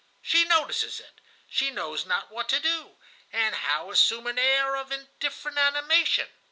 [0.23, 2.97] She notices it, she knows not what to do,
[3.31, 6.27] and how assume an air of indifferent animation?